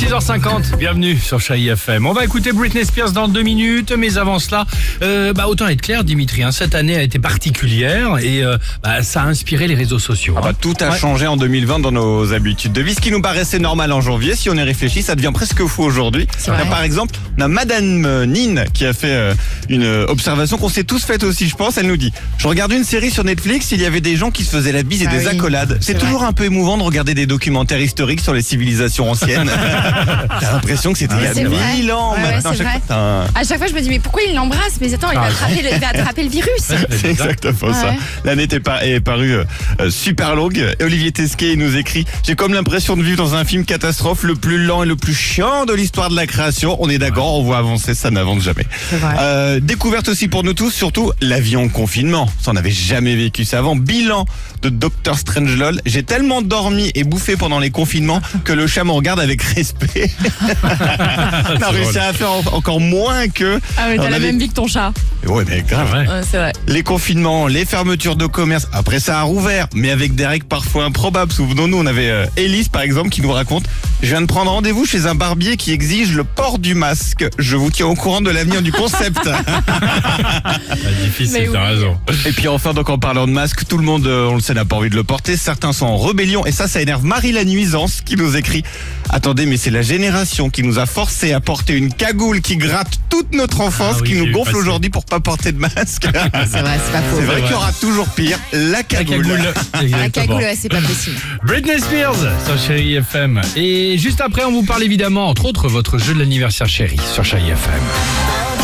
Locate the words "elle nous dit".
21.78-22.12